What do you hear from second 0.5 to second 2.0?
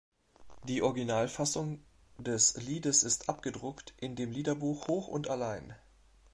Die Originalfassung